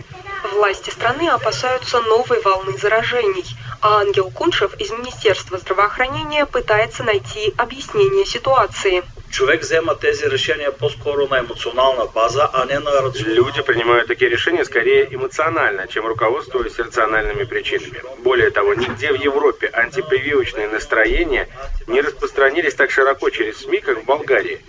Власти 0.53 0.91
страны 0.91 1.29
опасаются 1.29 2.01
новой 2.01 2.41
волны 2.41 2.77
заражений, 2.79 3.45
а 3.83 4.01
Ангел 4.01 4.31
Куншев 4.31 4.75
из 4.75 4.91
Министерства 4.91 5.59
здравоохранения 5.59 6.47
пытается 6.47 7.03
найти 7.03 7.53
объяснение 7.57 8.25
ситуации. 8.25 9.05
Човек 9.31 9.63
взема 9.63 9.95
тези 9.95 10.25
решения 10.27 10.73
по-скоро 10.73 11.27
на 11.29 11.39
емоционална 11.39 12.07
база, 12.07 12.51
а 12.53 12.67
не 12.67 12.81
на 12.81 12.91
рационална. 12.91 13.35
Люди 13.35 13.63
принимают 13.63 14.09
такие 14.09 14.29
решения 14.29 14.65
скорее 14.65 15.07
эмоционально, 15.15 15.87
чем 15.87 16.07
руководствуясь 16.07 16.79
рациональными 16.79 17.45
причинами. 17.45 18.03
Более 18.19 18.51
того, 18.51 18.75
нигде 18.75 19.13
в 19.13 19.23
Европе 19.23 19.71
антипрививочные 19.73 20.69
настроения 20.69 21.49
не 21.87 22.01
распространились 22.01 22.75
так 22.75 22.91
широко 22.91 23.31
через 23.31 23.59
СМИ, 23.59 23.81
как 23.81 24.03
в 24.03 24.05
Болгарии. 24.05 24.61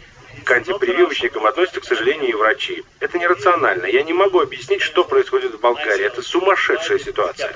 К 0.43 0.51
антипрививочникам 0.51 1.45
относятся, 1.47 1.81
к 1.81 1.85
сожалению, 1.85 2.29
и 2.29 2.33
врачи. 2.33 2.83
Это 2.99 3.17
нерационально. 3.17 3.87
Я 3.87 4.03
не 4.03 4.13
могу 4.13 4.39
объяснить, 4.41 4.81
что 4.81 5.03
происходит 5.03 5.55
в 5.55 5.59
Болгарии. 5.59 6.05
Это 6.05 6.21
сумасшедшая 6.21 6.99
ситуация. 6.99 7.51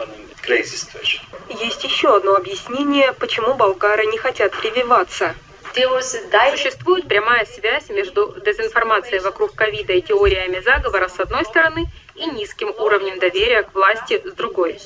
Есть 1.50 1.84
еще 1.84 2.16
одно 2.16 2.36
объяснение, 2.36 3.14
почему 3.14 3.54
болгары 3.54 4.08
не 4.08 4.18
хотят 4.18 4.52
прививаться. 4.54 5.36
Существует 5.76 7.08
прямая 7.08 7.46
связь 7.46 7.90
между 7.90 8.34
дезинформацией 8.46 9.20
вокруг 9.20 9.54
ковида 9.56 9.94
и 9.94 10.02
теориями 10.02 10.60
заговора 10.62 11.10
с 11.10 11.20
одной 11.20 11.44
стороны 11.44 11.88
и 12.16 12.26
низким 12.28 12.70
уровнем 12.70 13.20
доверия 13.20 13.64
к 13.64 13.74
власти 13.74 14.22
с 14.24 14.32
другой. 14.34 14.80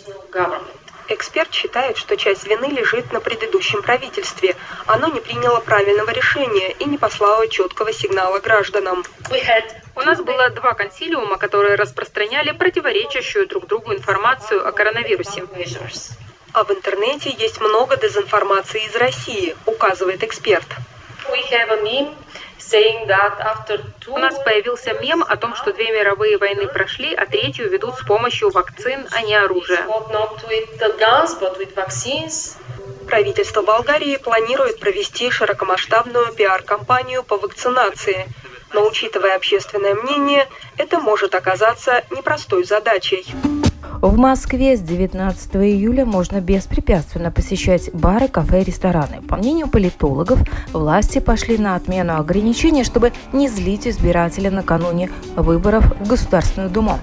Эксперт 1.12 1.52
считает, 1.54 1.98
что 1.98 2.18
часть 2.18 2.48
вины 2.48 2.66
лежит 2.66 3.12
на 3.12 3.20
предыдущем 3.20 3.82
правительстве. 3.82 4.56
Оно 4.86 5.08
не 5.08 5.20
приняло 5.20 5.60
правильного 5.60 6.12
решения 6.12 6.72
и 6.74 6.86
не 6.86 6.98
послало 7.00 7.48
четкого 7.48 7.92
сигнала 7.94 8.40
гражданам. 8.40 9.04
У 9.96 10.02
нас 10.02 10.22
было 10.22 10.50
два 10.52 10.74
консилиума, 10.74 11.38
которые 11.38 11.76
распространяли 11.76 12.52
противоречащую 12.52 13.48
друг 13.48 13.68
другу 13.68 13.94
информацию 13.94 14.68
о 14.68 14.72
коронавирусе. 14.72 15.44
А 16.54 16.64
в 16.64 16.72
интернете 16.72 17.30
есть 17.30 17.62
много 17.62 17.96
дезинформации 17.98 18.86
из 18.86 18.96
России, 18.96 19.56
указывает 19.66 20.24
эксперт. 20.24 20.66
У 24.08 24.18
нас 24.18 24.36
появился 24.40 24.94
мем 24.94 25.24
о 25.28 25.38
том, 25.38 25.56
что 25.56 25.74
две 25.74 25.92
мировые 25.92 26.38
войны 26.38 26.68
прошли, 26.68 27.14
а 27.14 27.26
третью 27.26 27.70
ведут 27.70 27.96
с 27.96 28.04
помощью 28.04 28.50
вакцин, 28.52 29.08
а 29.12 29.22
не 29.22 29.36
оружия. 29.36 29.86
Правительство 33.08 33.64
Болгарии 33.64 34.18
планирует 34.18 34.80
провести 34.80 35.32
широкомасштабную 35.32 36.34
пиар-кампанию 36.34 37.24
по 37.24 37.38
вакцинации. 37.38 38.28
Но 38.72 38.86
учитывая 38.86 39.36
общественное 39.36 39.96
мнение, 39.96 40.48
это 40.78 41.00
может 41.00 41.34
оказаться 41.34 42.04
непростой 42.12 42.66
задачей. 42.66 43.26
В 44.02 44.18
Москве 44.18 44.78
с 44.78 44.80
19 44.80 45.58
июля 45.58 46.06
можно 46.06 46.40
беспрепятственно 46.40 47.32
посещать 47.32 47.94
бары, 47.94 48.30
кафе 48.30 48.62
и 48.62 48.64
рестораны. 48.64 49.22
По 49.28 49.36
мнению 49.36 49.68
политологов, 49.68 50.40
власти 50.72 51.20
пошли 51.20 51.58
на 51.58 51.76
отмену 51.76 52.18
ограничений, 52.18 52.86
чтобы 52.86 53.12
не 53.34 53.50
злить 53.50 53.88
избирателя 53.88 54.52
накануне 54.52 55.12
выборов 55.36 55.84
в 56.00 56.08
Государственную 56.08 56.70
Думу. 56.70 56.98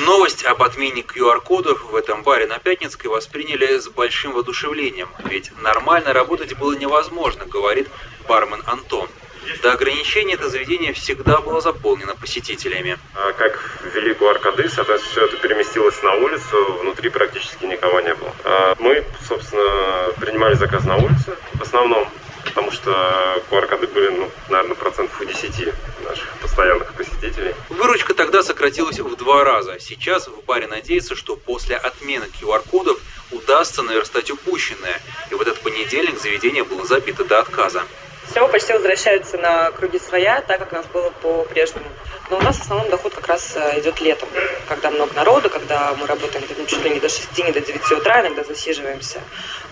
Новость 0.00 0.44
об 0.44 0.62
отмене 0.62 1.00
QR-кодов 1.00 1.90
в 1.90 1.94
этом 1.96 2.22
баре 2.22 2.46
на 2.46 2.58
Пятницкой 2.58 3.10
восприняли 3.10 3.78
с 3.78 3.88
большим 3.88 4.34
воодушевлением, 4.34 5.08
ведь 5.24 5.50
нормально 5.62 6.12
работать 6.12 6.54
было 6.58 6.76
невозможно, 6.76 7.46
говорит 7.46 7.88
бармен 8.28 8.60
Антон. 8.66 9.08
До 9.62 9.72
ограничения 9.72 10.34
это 10.34 10.48
заведение 10.48 10.92
всегда 10.92 11.40
было 11.40 11.60
заполнено 11.60 12.14
посетителями. 12.14 12.98
А 13.14 13.32
как 13.32 13.58
ввели 13.94 14.14
QR-коды, 14.14 14.68
соответственно, 14.68 15.12
все 15.12 15.24
это 15.26 15.36
переместилось 15.36 16.02
на 16.02 16.14
улицу, 16.14 16.78
внутри 16.80 17.10
практически 17.10 17.64
никого 17.64 18.00
не 18.00 18.14
было. 18.14 18.32
А 18.44 18.74
мы, 18.78 19.04
собственно, 19.26 20.12
принимали 20.20 20.54
заказ 20.54 20.84
на 20.84 20.96
улице 20.96 21.36
в 21.54 21.62
основном, 21.62 22.08
потому 22.44 22.70
что 22.70 22.90
QR-коды 23.50 23.86
были, 23.88 24.08
ну, 24.10 24.30
наверное, 24.48 24.76
процентов 24.76 25.20
у 25.20 25.24
10 25.24 25.72
наших 26.04 26.28
постоянных 26.40 26.92
посетителей. 26.94 27.54
Выручка 27.68 28.14
тогда 28.14 28.42
сократилась 28.42 28.98
в 28.98 29.16
два 29.16 29.44
раза. 29.44 29.78
Сейчас 29.78 30.28
в 30.28 30.44
баре 30.44 30.66
надеются, 30.66 31.14
что 31.16 31.36
после 31.36 31.76
отмены 31.76 32.26
QR-кодов 32.40 32.98
удастся 33.30 33.82
наверстать 33.82 34.30
упущенное. 34.30 35.00
И 35.30 35.34
в 35.34 35.40
этот 35.40 35.60
понедельник 35.60 36.18
заведение 36.20 36.64
было 36.64 36.84
забито 36.86 37.24
до 37.24 37.40
отказа 37.40 37.84
все 38.30 38.46
почти 38.48 38.72
возвращаются 38.72 39.38
на 39.38 39.70
круги 39.72 39.98
своя, 39.98 40.40
так 40.40 40.60
как 40.60 40.72
у 40.72 40.76
нас 40.76 40.86
было 40.86 41.10
по-прежнему. 41.10 41.86
Но 42.30 42.38
у 42.38 42.40
нас 42.40 42.58
в 42.58 42.62
основном 42.62 42.88
доход 42.88 43.12
как 43.14 43.26
раз 43.26 43.56
э, 43.56 43.80
идет 43.80 44.00
летом, 44.00 44.28
когда 44.68 44.90
много 44.90 45.12
народу, 45.14 45.50
когда 45.50 45.92
мы 45.94 46.06
работаем 46.06 46.44
ну, 46.56 46.66
чуть 46.66 46.84
ли 46.84 46.90
не 46.90 47.00
до 47.00 47.08
6, 47.08 47.38
не 47.38 47.50
до 47.50 47.60
9 47.60 47.92
утра, 47.92 48.20
иногда 48.20 48.44
засиживаемся. 48.44 49.20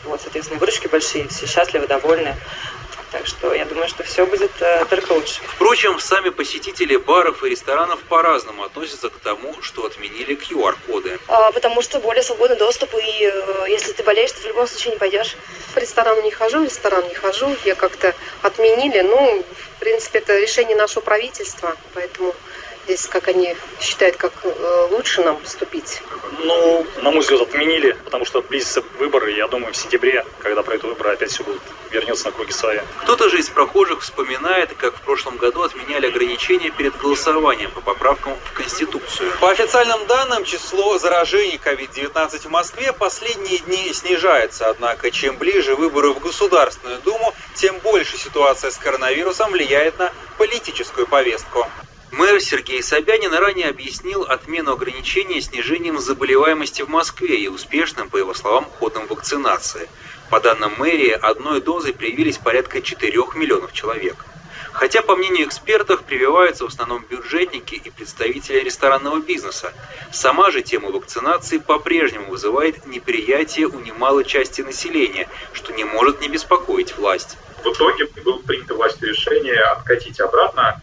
Вот, 0.04 0.20
соответственно, 0.20 0.58
выручки 0.58 0.88
большие, 0.88 1.28
все 1.28 1.46
счастливы, 1.46 1.86
довольны. 1.86 2.34
Так 3.10 3.26
что 3.26 3.54
я 3.54 3.64
думаю, 3.64 3.88
что 3.88 4.02
все 4.02 4.26
будет 4.26 4.50
э, 4.60 4.84
только 4.84 5.12
лучше. 5.12 5.40
Впрочем, 5.42 5.98
сами 5.98 6.28
посетители 6.28 6.96
баров 6.96 7.42
и 7.42 7.48
ресторанов 7.48 8.00
по-разному 8.00 8.64
относятся 8.64 9.08
к 9.08 9.18
тому, 9.20 9.54
что 9.62 9.86
отменили 9.86 10.36
QR-коды. 10.36 11.18
А, 11.28 11.50
потому 11.52 11.80
что 11.80 12.00
более 12.00 12.22
свободный 12.22 12.56
доступ, 12.56 12.94
и 12.94 13.24
э, 13.24 13.64
если 13.68 13.92
ты 13.92 14.02
болеешь, 14.02 14.32
ты 14.32 14.42
в 14.42 14.46
любом 14.46 14.66
случае 14.66 14.92
не 14.92 14.98
пойдешь. 14.98 15.36
В 15.72 15.76
ресторан 15.78 16.22
не 16.22 16.30
хожу, 16.30 16.60
в 16.60 16.64
ресторан 16.64 17.08
не 17.08 17.14
хожу. 17.14 17.56
Я 17.64 17.74
как-то 17.74 18.14
отменили. 18.42 19.00
Ну, 19.00 19.42
в 19.42 19.80
принципе, 19.80 20.18
это 20.18 20.38
решение 20.38 20.76
нашего 20.76 21.02
правительства, 21.02 21.74
поэтому 21.94 22.34
здесь, 22.88 23.06
как 23.06 23.28
они 23.28 23.54
считают, 23.80 24.16
как 24.16 24.32
э, 24.44 24.88
лучше 24.90 25.22
нам 25.22 25.36
поступить? 25.36 26.02
Ну, 26.38 26.86
на 27.02 27.10
мой 27.10 27.20
взгляд, 27.20 27.42
отменили, 27.42 27.92
потому 28.04 28.24
что 28.24 28.40
близятся 28.40 28.82
выборы. 28.98 29.32
Я 29.32 29.46
думаю, 29.46 29.74
в 29.74 29.76
сентябре, 29.76 30.24
когда 30.38 30.62
пройдут 30.62 30.92
выборы, 30.92 31.12
опять 31.12 31.30
все 31.30 31.44
будет 31.44 31.60
вернется 31.90 32.26
на 32.26 32.32
круги 32.32 32.52
своя. 32.52 32.82
Кто-то 33.02 33.28
же 33.28 33.38
из 33.38 33.48
прохожих 33.50 34.00
вспоминает, 34.00 34.72
как 34.78 34.96
в 34.96 35.02
прошлом 35.02 35.36
году 35.36 35.62
отменяли 35.62 36.06
ограничения 36.06 36.70
перед 36.70 36.96
голосованием 36.96 37.70
по 37.72 37.82
поправкам 37.82 38.34
в 38.44 38.52
Конституцию. 38.54 39.32
По 39.40 39.50
официальным 39.50 40.06
данным, 40.06 40.44
число 40.44 40.98
заражений 40.98 41.60
COVID-19 41.62 42.38
в 42.38 42.50
Москве 42.50 42.92
последние 42.94 43.58
дни 43.58 43.92
снижается. 43.92 44.70
Однако, 44.70 45.10
чем 45.10 45.36
ближе 45.36 45.74
выборы 45.74 46.12
в 46.12 46.20
Государственную 46.20 47.00
Думу, 47.02 47.34
тем 47.54 47.78
больше 47.80 48.16
ситуация 48.16 48.70
с 48.70 48.78
коронавирусом 48.78 49.50
влияет 49.50 49.98
на 49.98 50.10
политическую 50.38 51.06
повестку. 51.06 51.66
Мэр 52.10 52.40
Сергей 52.40 52.82
Собянин 52.82 53.34
ранее 53.34 53.68
объяснил 53.68 54.22
отмену 54.22 54.72
ограничений 54.72 55.42
снижением 55.42 55.98
заболеваемости 55.98 56.80
в 56.80 56.88
Москве 56.88 57.38
и 57.38 57.48
успешным, 57.48 58.08
по 58.08 58.16
его 58.16 58.32
словам, 58.32 58.64
ходом 58.64 59.06
вакцинации. 59.08 59.88
По 60.30 60.40
данным 60.40 60.72
мэрии, 60.78 61.10
одной 61.10 61.60
дозой 61.60 61.92
привились 61.92 62.38
порядка 62.38 62.80
4 62.80 63.12
миллионов 63.34 63.74
человек. 63.74 64.24
Хотя, 64.72 65.02
по 65.02 65.16
мнению 65.16 65.48
экспертов, 65.48 66.02
прививаются 66.02 66.64
в 66.64 66.68
основном 66.68 67.04
бюджетники 67.04 67.74
и 67.74 67.90
представители 67.90 68.60
ресторанного 68.60 69.20
бизнеса. 69.20 69.74
Сама 70.10 70.50
же 70.50 70.62
тема 70.62 70.90
вакцинации 70.90 71.58
по-прежнему 71.58 72.30
вызывает 72.30 72.86
неприятие 72.86 73.66
у 73.66 73.80
немалой 73.80 74.24
части 74.24 74.62
населения, 74.62 75.28
что 75.52 75.74
не 75.74 75.84
может 75.84 76.20
не 76.20 76.28
беспокоить 76.28 76.96
власть. 76.96 77.36
В 77.62 77.66
итоге 77.66 78.06
было 78.24 78.38
принято 78.38 78.74
властью 78.74 79.08
решение 79.08 79.60
откатить 79.60 80.20
обратно 80.20 80.80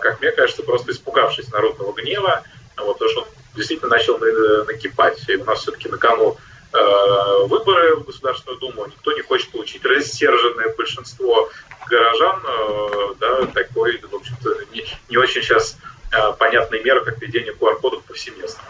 как 0.00 0.20
мне 0.20 0.30
кажется, 0.32 0.62
просто 0.62 0.92
испугавшись 0.92 1.50
народного 1.52 1.92
гнева, 1.92 2.42
вот, 2.76 2.94
потому 2.94 3.10
что 3.10 3.20
он 3.22 3.28
действительно 3.56 3.90
начал 3.90 4.18
накипать. 4.18 5.28
И 5.28 5.36
у 5.36 5.44
нас 5.44 5.60
все-таки 5.60 5.88
на 5.88 5.98
кону 5.98 6.36
э, 6.72 7.46
выборы 7.46 7.96
в 7.96 8.04
Государственную 8.04 8.58
Думу, 8.58 8.86
никто 8.86 9.12
не 9.12 9.22
хочет 9.22 9.50
получить 9.50 9.84
рассерженное 9.84 10.74
большинство 10.76 11.50
горожан, 11.88 12.40
э, 12.46 13.14
да, 13.20 13.46
такой, 13.46 13.98
в 13.98 14.14
общем-то, 14.14 14.56
не, 14.72 14.86
не 15.08 15.16
очень 15.16 15.42
сейчас 15.42 15.76
понятной 16.38 16.80
меры, 16.84 17.04
как 17.04 17.20
введение 17.20 17.52
QR-кодов 17.52 18.04
повсеместно. 18.04 18.62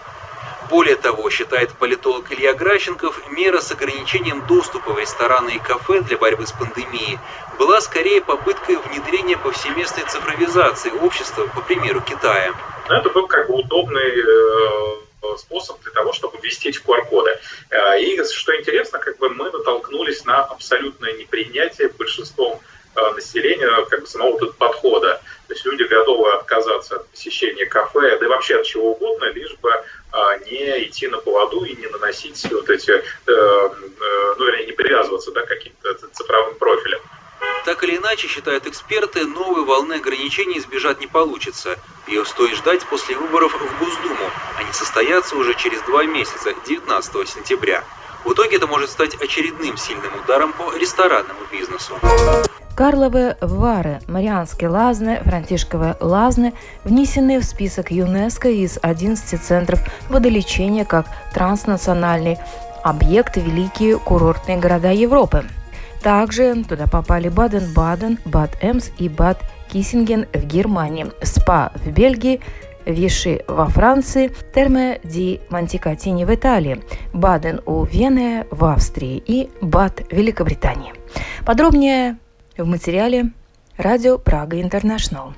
Более 0.71 0.97
того, 0.97 1.29
считает 1.31 1.73
политолог 1.73 2.33
Илья 2.33 2.55
Гращенков, 2.55 3.31
мера 3.31 3.61
с 3.61 3.71
ограничением 3.71 4.47
доступа 4.47 4.93
в 4.93 4.99
рестораны 4.99 5.51
и 5.51 5.59
кафе 5.59 6.01
для 6.01 6.17
борьбы 6.17 6.47
с 6.47 6.53
пандемией 6.53 7.19
была 7.59 7.81
скорее 7.81 8.21
попыткой 8.21 8.77
внедрения 8.77 9.37
повсеместной 9.37 10.05
цифровизации 10.05 10.91
общества, 10.91 11.47
по 11.55 11.61
примеру 11.61 12.01
Китая. 12.01 12.55
Это 12.89 13.11
был 13.11 13.27
как 13.27 13.49
бы 13.49 13.55
удобный 13.55 14.01
э, 14.01 15.37
способ 15.39 15.81
для 15.83 15.93
того, 15.93 16.13
чтобы 16.13 16.39
ввести 16.43 16.71
эти 16.71 16.79
QR-коды. 16.79 17.39
Э, 17.71 18.01
и 18.01 18.23
что 18.25 18.57
интересно, 18.59 18.99
как 18.99 19.19
бы 19.19 19.29
мы 19.29 19.51
натолкнулись 19.51 20.25
на 20.25 20.43
абсолютное 20.45 21.13
непринятие 21.13 21.89
большинством 21.89 22.61
населения 23.15 23.85
как 23.91 24.01
бы 24.03 24.07
самого 24.07 24.37
этого 24.37 24.53
подхода. 24.53 25.21
То 25.49 25.55
есть 25.55 25.65
люди 25.67 25.83
готовы 25.83 26.33
отказаться 26.33 26.97
от 26.97 27.09
посещения 27.09 27.67
кафе, 27.67 28.19
да 28.19 28.27
и 28.27 28.29
вообще 28.29 28.57
от 28.57 28.67
чего 28.67 28.93
угодно, 28.93 29.25
лишь 29.27 29.55
бы 29.57 29.71
а 30.13 30.39
не 30.39 30.85
идти 30.85 31.09
на 31.09 31.19
поводу 31.19 31.65
и 31.65 31.75
не 31.75 31.89
наносить 31.89 32.47
вот 32.53 32.71
эти, 32.71 32.93
э, 32.93 33.03
э, 33.27 34.35
ну, 34.39 34.49
или 34.49 34.67
не 34.67 34.73
привязываться 34.73 35.33
да, 35.33 35.43
к 35.43 35.49
каким-то 35.49 35.93
цифровым 36.13 36.55
профилям. 36.55 37.01
Так 37.65 37.83
или 37.83 37.97
иначе, 37.97 38.29
считают 38.29 38.67
эксперты, 38.67 39.27
новой 39.27 39.65
волны 39.65 39.95
ограничений 39.95 40.59
избежать 40.59 41.01
не 41.01 41.09
получится. 41.09 41.79
Ее 42.07 42.25
стоит 42.25 42.55
ждать 42.57 42.85
после 42.87 43.17
выборов 43.17 43.55
в 43.55 43.79
Госдуму. 43.79 44.31
Они 44.57 44.73
состоятся 44.73 45.35
уже 45.35 45.55
через 45.55 45.81
два 45.83 46.05
месяца, 46.05 46.55
19 46.65 47.29
сентября. 47.29 47.83
В 48.25 48.33
итоге 48.33 48.59
это 48.59 48.67
может 48.67 48.91
стать 48.91 49.15
очередным 49.21 49.77
сильным 49.77 50.15
ударом 50.23 50.53
по 50.53 50.77
ресторанному 50.77 51.41
бизнесу. 51.51 51.99
Карловы 52.75 53.37
Вары, 53.41 54.01
Марианские 54.09 54.69
лазны, 54.69 55.21
Франтишковые 55.23 55.97
лазны 56.01 56.55
внесены 56.83 57.39
в 57.39 57.45
список 57.45 57.93
ЮНЕСКО 57.93 58.49
из 58.49 58.81
11 58.83 59.41
центров 59.41 59.81
водолечения 60.09 60.85
как 60.85 61.07
транснациональный 61.33 62.37
объект 62.83 63.37
«Великие 63.37 63.99
курортные 63.99 64.59
города 64.59 64.91
Европы». 64.91 65.45
Также 66.03 66.65
туда 66.65 66.87
попали 66.89 67.29
Баден-Баден, 67.29 68.19
Бад-Эмс 68.25 68.91
и 68.99 69.09
Бад-Киссинген 69.09 70.27
в 70.33 70.45
Германии, 70.45 71.07
СПА 71.23 71.73
в 71.77 71.91
Бельгии, 71.91 72.41
Виши 72.85 73.45
во 73.47 73.67
Франции, 73.67 74.33
Терме 74.53 75.01
ди 75.05 75.41
Мантикатини 75.49 76.25
в 76.25 76.35
Италии, 76.35 76.83
Баден 77.13 77.63
у 77.65 77.85
Вены 77.85 78.47
в 78.51 78.65
Австрии 78.65 79.23
и 79.25 79.49
Бад 79.63 80.03
в 80.11 80.13
Великобритании. 80.13 80.93
Подробнее 81.47 82.19
в 82.57 82.67
материале 82.67 83.31
«Радио 83.77 84.17
Прага 84.19 84.61
Интернешнл». 84.61 85.35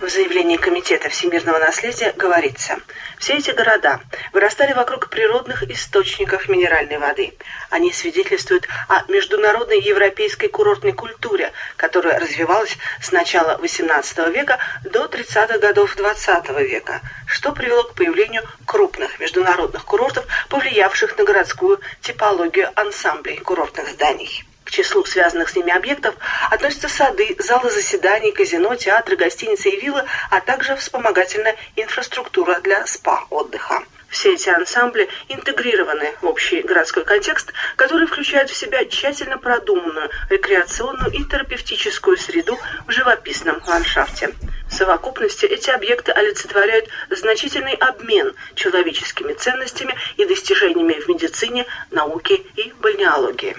В 0.00 0.08
заявлении 0.08 0.56
Комитета 0.56 1.08
всемирного 1.08 1.58
наследия 1.58 2.12
говорится, 2.12 2.76
все 3.18 3.34
эти 3.34 3.50
города 3.50 4.00
вырастали 4.32 4.72
вокруг 4.72 5.08
природных 5.08 5.64
источников 5.64 6.48
минеральной 6.48 6.98
воды. 6.98 7.32
Они 7.70 7.92
свидетельствуют 7.92 8.68
о 8.88 9.10
международной 9.10 9.80
европейской 9.80 10.48
курортной 10.48 10.92
культуре, 10.92 11.52
которая 11.76 12.20
развивалась 12.20 12.76
с 13.00 13.10
начала 13.10 13.58
XVIII 13.60 14.32
века 14.32 14.58
до 14.84 15.06
30-х 15.06 15.58
годов 15.58 15.96
XX 15.96 16.62
века, 16.62 17.00
что 17.26 17.52
привело 17.52 17.84
к 17.84 17.94
появлению 17.94 18.42
крупных 18.66 19.18
международных 19.18 19.84
курортов, 19.84 20.26
повлиявших 20.48 21.18
на 21.18 21.24
городскую 21.24 21.80
типологию 22.00 22.70
ансамблей 22.76 23.38
курортных 23.38 23.88
зданий 23.88 24.44
числу 24.72 25.04
связанных 25.04 25.50
с 25.50 25.54
ними 25.54 25.72
объектов 25.72 26.14
относятся 26.50 26.88
сады, 26.88 27.36
залы 27.38 27.70
заседаний, 27.70 28.32
казино, 28.32 28.74
театры, 28.74 29.16
гостиницы 29.16 29.68
и 29.68 29.80
виллы, 29.80 30.04
а 30.30 30.40
также 30.40 30.74
вспомогательная 30.76 31.56
инфраструктура 31.76 32.58
для 32.60 32.84
спа-отдыха. 32.86 33.84
Все 34.08 34.34
эти 34.34 34.50
ансамбли 34.50 35.08
интегрированы 35.28 36.14
в 36.20 36.26
общий 36.26 36.60
городской 36.60 37.02
контекст, 37.04 37.52
который 37.76 38.06
включает 38.06 38.50
в 38.50 38.54
себя 38.54 38.84
тщательно 38.84 39.38
продуманную 39.38 40.10
рекреационную 40.28 41.10
и 41.12 41.24
терапевтическую 41.24 42.18
среду 42.18 42.58
в 42.86 42.90
живописном 42.90 43.62
ландшафте. 43.66 44.34
В 44.68 44.74
совокупности 44.74 45.46
эти 45.46 45.70
объекты 45.70 46.12
олицетворяют 46.12 46.88
значительный 47.08 47.74
обмен 47.74 48.34
человеческими 48.54 49.32
ценностями 49.32 49.94
и 50.18 50.26
достижениями 50.26 50.94
в 50.94 51.08
медицине, 51.08 51.66
науке 51.90 52.42
и 52.56 52.72
бальнеологии. 52.80 53.56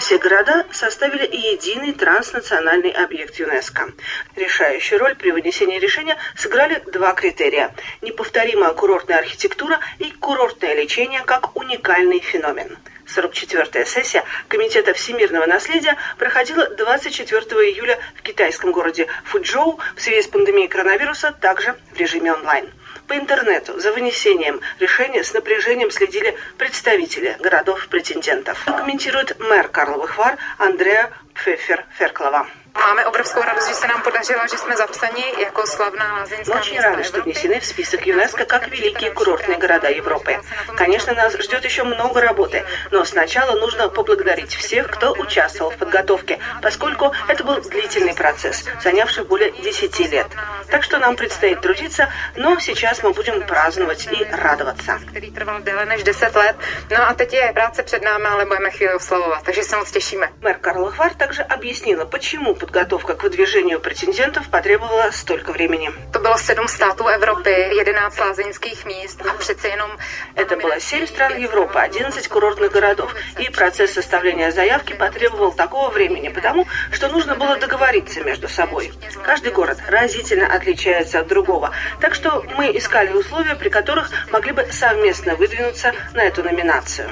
Все 0.00 0.16
города 0.16 0.64
составили 0.72 1.28
единый 1.30 1.92
транснациональный 1.92 2.90
объект 2.90 3.38
ЮНЕСКО. 3.38 3.92
Решающую 4.34 4.98
роль 4.98 5.14
при 5.14 5.30
вынесении 5.30 5.78
решения 5.78 6.16
сыграли 6.34 6.82
два 6.86 7.12
критерия– 7.12 7.74
неповторимая 8.00 8.72
курортная 8.72 9.18
архитектура 9.18 9.78
и 9.98 10.10
курортное 10.10 10.74
лечение 10.74 11.22
как 11.24 11.54
уникальный 11.54 12.20
феномен. 12.20 12.78
44-я 13.16 13.84
сессия 13.84 14.24
Комитета 14.48 14.94
всемирного 14.94 15.46
наследия 15.46 15.96
проходила 16.18 16.68
24 16.68 17.40
июля 17.70 17.98
в 18.16 18.22
китайском 18.22 18.72
городе 18.72 19.06
Фуджоу 19.24 19.78
в 19.96 20.00
связи 20.00 20.22
с 20.22 20.26
пандемией 20.26 20.68
коронавируса, 20.68 21.32
также 21.32 21.76
в 21.92 21.96
режиме 21.98 22.32
онлайн. 22.32 22.70
По 23.06 23.14
интернету 23.14 23.78
за 23.80 23.92
вынесением 23.92 24.60
решения 24.78 25.24
с 25.24 25.32
напряжением 25.32 25.90
следили 25.90 26.36
представители 26.58 27.36
городов-претендентов. 27.40 28.64
Комментирует 28.64 29.38
мэр 29.40 29.68
Карловых 29.68 30.16
Вар 30.16 30.38
Андреа 30.58 31.10
Пфефер-Ферклова. 31.34 32.46
Máme 32.74 33.06
obrovskou 33.06 33.42
radost, 33.42 33.68
že 33.68 33.74
se 33.74 33.86
nám 33.86 34.02
podařilo, 34.02 34.40
že 34.50 34.58
jsme 34.58 34.76
zapsaní 34.76 35.24
jako 35.38 35.66
slavná 35.66 36.12
lázeňská 36.12 36.54
Мы 36.54 36.60
очень 36.60 36.80
рады, 36.80 37.04
что 37.04 37.22
внесены 37.22 37.60
в 37.60 37.64
список 37.64 38.06
ЮНЕСКО 38.06 38.44
как 38.44 38.68
великие 38.68 39.10
курортные 39.10 39.58
города 39.58 39.88
Европы. 39.88 40.40
Конечно, 40.76 41.14
нас 41.14 41.32
ждет 41.32 41.64
еще 41.64 41.82
много 41.82 42.20
работы, 42.20 42.64
но 42.90 43.04
сначала 43.04 43.58
нужно 43.60 43.88
поблагодарить 43.88 44.54
всех, 44.54 44.90
кто 44.90 45.12
участвовал 45.12 45.70
в 45.70 45.76
подготовке, 45.76 46.38
поскольку 46.62 47.12
это 47.28 47.44
был 47.44 47.60
длительный 47.60 48.14
процесс, 48.14 48.64
занявший 48.82 49.24
более 49.24 49.50
10 49.50 49.98
лет. 50.10 50.26
Так 50.70 50.84
что 50.84 50.98
нам 50.98 51.16
предстоит 51.16 51.60
трудиться, 51.60 52.12
но 52.36 52.58
сейчас 52.60 53.02
мы 53.02 53.12
будем 53.12 53.46
праздновать 53.46 54.06
и 54.12 54.24
радоваться. 54.30 55.00
Který 55.08 55.30
trval 55.30 55.62
déle 55.62 55.86
než 55.86 56.02
10 56.02 56.34
let. 56.36 56.56
No 56.90 57.08
a 57.08 57.14
teď 57.14 57.32
je 57.32 57.52
práce 57.52 57.82
před 57.82 58.02
námi, 58.02 58.26
ale 58.26 58.44
budeme 58.44 58.70
chvíli 58.70 58.94
oslavovat, 58.94 59.42
takže 59.42 59.62
se 59.62 59.76
moc 59.76 59.90
těšíme. 59.90 60.28
Мэр 60.40 60.58
Карл 60.60 60.90
Хвар 60.90 61.14
также 61.14 61.42
объяснила, 61.42 62.04
почему 62.04 62.54
подготовка 62.60 63.14
к 63.14 63.22
выдвижению 63.22 63.80
претендентов 63.80 64.48
потребовала 64.50 65.10
столько 65.10 65.52
времени. 65.52 65.90
To 66.12 66.18
bylo 66.18 66.38
sedm 66.38 66.68
států 66.68 67.08
Evropy, 67.08 67.70
11 67.78 68.20
lázeňských 68.20 68.86
míst 68.86 69.22
a 69.26 69.32
přece 69.34 69.68
jenom... 69.68 69.90
Это 70.36 70.56
было 70.56 70.80
семь 70.80 71.06
стран 71.06 71.32
Европы, 71.36 71.78
11 71.78 72.28
курортных 72.28 72.72
городов. 72.72 73.14
И 73.38 73.50
процесс 73.50 73.92
составления 73.92 74.52
заявки 74.52 74.92
потребовал 74.92 75.52
такого 75.52 75.90
времени, 75.90 76.28
потому 76.28 76.66
что 76.92 77.08
нужно 77.08 77.34
было 77.34 77.56
договориться 77.56 78.20
между 78.20 78.48
собой. 78.48 78.92
Каждый 79.24 79.52
город 79.52 79.78
разительно 79.88 80.46
отличается 80.46 81.20
от 81.20 81.28
другого. 81.28 81.70
Так 82.00 82.14
что 82.14 82.44
мы 82.56 82.76
искали 82.76 83.12
условия, 83.12 83.54
при 83.54 83.70
которых 83.70 84.10
могли 84.30 84.52
бы 84.52 84.66
совместно 84.70 85.34
выдвинуться 85.34 85.92
на 86.14 86.22
эту 86.22 86.42
номинацию. 86.42 87.08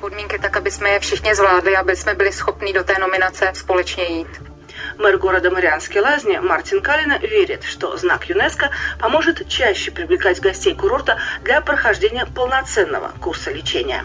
Podmínky 0.00 0.38
tak, 0.38 0.56
aby 0.56 0.70
jsme 0.70 0.90
je 0.90 1.00
všichni 1.00 1.34
zvládli, 1.34 1.76
aby 1.76 1.96
jsme 1.96 2.14
byli 2.14 2.32
schopni 2.32 2.72
do 2.72 2.84
té 2.84 2.98
nominace 2.98 3.52
společně 3.54 4.04
jít. 4.04 4.51
Мэр 4.98 5.18
города 5.18 5.50
Марианские 5.50 6.02
лазни 6.02 6.36
Мартин 6.38 6.80
Калина 6.80 7.18
верит, 7.18 7.64
что 7.64 7.96
знак 7.96 8.28
ЮНЕСКО 8.28 8.70
поможет 8.98 9.46
чаще 9.48 9.90
привлекать 9.90 10.40
гостей 10.40 10.74
курорта 10.74 11.16
для 11.42 11.60
прохождения 11.60 12.26
полноценного 12.26 13.12
курса 13.20 13.50
лечения. 13.50 14.04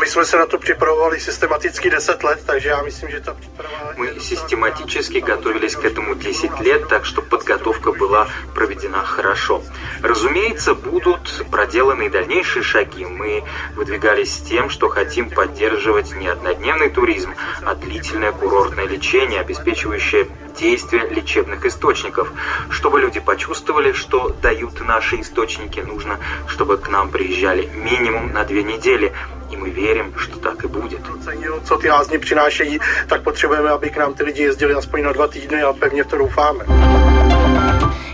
My 0.00 0.06
jsme 0.06 0.24
se 0.24 0.36
na 0.36 0.46
to 0.46 0.58
připravovali 0.58 1.20
systematicky 1.20 1.90
10 1.90 2.24
let, 2.24 2.42
takže 2.46 2.68
já 2.68 2.82
myslím, 2.82 3.10
že 3.10 3.20
ta 3.20 3.34
příprava... 3.34 3.76
Мы 3.96 4.20
систематически 4.20 5.18
готовились 5.20 5.74
к 5.74 5.84
этому 5.84 6.14
10 6.14 6.60
лет, 6.60 6.86
так 6.88 7.06
что 7.06 7.22
подготовка 7.22 7.92
была 7.92 8.28
проведена 8.54 9.02
хорошо. 9.02 9.62
Разумеется, 10.02 10.74
будут 10.74 11.44
проделаны 11.50 12.10
дальнейшие 12.10 12.62
шаги. 12.62 13.06
Мы 13.06 13.42
выдвигались 13.74 14.34
с 14.34 14.40
тем, 14.42 14.68
что 14.68 14.90
хотим 14.90 15.30
поддерживать 15.30 16.14
не 16.14 16.28
однодневный 16.28 16.90
туризм, 16.90 17.34
а 17.64 17.74
длительное 17.74 18.32
курортное 18.32 18.86
лечение, 18.86 19.40
обеспечивающее 19.40 20.28
действие 20.58 21.08
лечебных 21.08 21.64
источников. 21.64 22.30
Чтобы 22.68 23.00
люди 23.00 23.20
почувствовали, 23.20 23.92
что 23.92 24.28
дают 24.42 24.80
наши 24.80 25.20
источники, 25.22 25.80
нужно, 25.80 26.18
чтобы 26.48 26.76
к 26.76 26.88
нам 26.88 27.10
приезжали 27.10 27.66
минимум 27.74 28.32
на 28.32 28.44
две 28.44 28.62
недели. 28.62 29.14
И 29.50 29.56
мы 29.56 29.70
верим, 29.70 30.12
что 30.16 30.38
так 30.38 30.64
и 30.64 30.68
будет. 30.68 31.00
Co 31.64 31.78
ty 31.78 31.90
lázně 31.90 32.18
přinášejí, 32.18 32.78
tak 33.06 33.22
potřebujeme, 33.22 33.70
aby 33.70 33.90
k 33.90 33.96
nám 33.96 34.14
ty 34.14 34.24
lidi 34.24 34.42
jezdili 34.42 34.74
aspoň 34.74 35.02
na 35.02 35.12
dva 35.12 35.26
týdny 35.26 35.62
a 35.62 35.72
pevně 35.72 36.04
v 36.04 36.06
to 36.06 36.18
doufáme. 36.18 36.64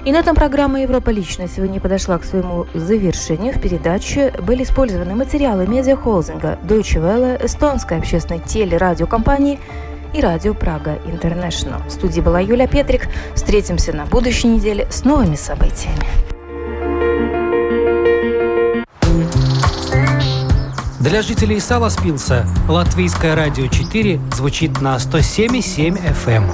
И 0.05 0.11
на 0.11 0.19
этом 0.19 0.35
программа 0.35 0.81
«Европа 0.81 1.11
лично» 1.11 1.47
сегодня 1.47 1.81
подошла 1.81 2.19
к 2.19 2.25
своему 2.25 2.67
завершению. 2.75 3.53
В 3.53 3.61
передаче 3.61 4.33
были 4.43 4.65
использованы 4.65 5.15
материалы 5.15 5.67
медиахолдинга 5.69 6.59
Deutsche 6.65 7.01
Welle, 7.01 7.45
эстонской 7.45 7.99
общественной 7.99 8.41
телерадиокомпании 8.41 9.61
и 10.13 10.21
радио 10.21 10.55
Прага 10.55 10.99
Интернешнл. 11.07 11.83
В 11.87 11.91
студии 11.91 12.21
была 12.21 12.41
Юля 12.41 12.67
Петрик. 12.67 13.09
Встретимся 13.37 13.93
на 13.93 14.05
будущей 14.07 14.49
неделе 14.49 14.89
с 14.91 15.05
новыми 15.05 15.37
событиями. 15.37 16.32
Для 21.03 21.21
жителей 21.21 21.59
Саласпилса 21.59 22.47
Латвийское 22.69 23.35
радио 23.35 23.67
4 23.67 24.21
звучит 24.37 24.81
на 24.81 24.95
107,7 24.99 26.01
FM. 26.25 26.45